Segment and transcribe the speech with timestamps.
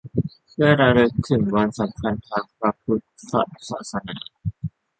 [0.51, 3.03] เพื่อระลึกถึงวันสำคัญทางพระพุทธ
[3.69, 4.15] ศาสนา